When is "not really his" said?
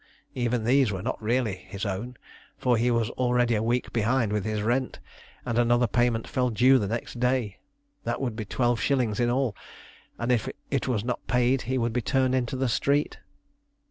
1.03-1.85